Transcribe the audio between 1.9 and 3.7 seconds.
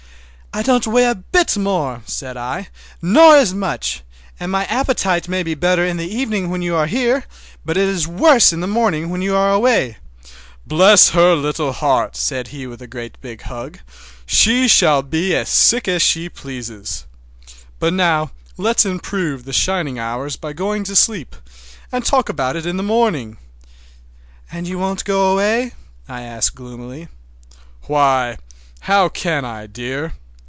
said I, "nor as